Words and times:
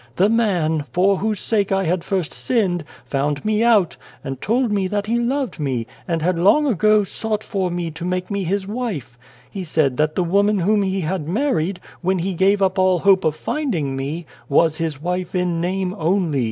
The 0.15 0.29
man, 0.29 0.85
for 0.91 1.17
whose 1.17 1.39
sake 1.39 1.71
I 1.71 1.83
had 1.83 2.03
first 2.03 2.33
sinned, 2.33 2.85
found 3.05 3.45
me 3.45 3.63
out, 3.63 3.97
and 4.23 4.41
told 4.41 4.71
me 4.71 4.87
that 4.87 5.05
he 5.05 5.19
loved 5.19 5.59
me, 5.59 5.85
and 6.07 6.23
had 6.23 6.39
long 6.39 6.65
ago 6.65 7.03
sought 7.03 7.43
for 7.43 7.69
me, 7.69 7.91
to 7.91 8.03
make 8.03 8.31
me 8.31 8.43
his 8.43 8.65
wife. 8.67 9.15
He 9.51 9.63
said 9.63 9.97
that 9.97 10.15
the 10.15 10.23
woman 10.23 10.57
whom 10.61 10.81
he 10.81 11.01
had 11.01 11.27
married, 11.29 11.79
when 12.01 12.17
he 12.17 12.33
gave 12.33 12.63
up 12.63 12.79
all 12.79 12.97
hope 12.97 13.23
of 13.23 13.35
finding 13.35 13.95
me, 13.95 14.25
was 14.49 14.79
his 14.79 14.99
wife 14.99 15.35
in 15.35 15.61
name 15.61 15.93
only. 15.95 16.39